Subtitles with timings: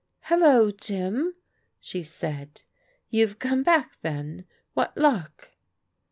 [0.31, 1.35] "Hello, Jim,"
[1.79, 2.63] she said,"
[3.11, 4.45] you have come back then.
[4.73, 5.51] What luck?"